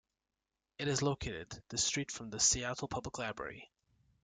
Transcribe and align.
It 0.79 0.87
is 0.87 1.03
located 1.03 1.53
across 1.53 1.63
the 1.69 1.77
street 1.77 2.11
from 2.11 2.31
the 2.31 2.39
Seattle 2.39 2.87
Public 2.87 3.19
Library. 3.19 3.69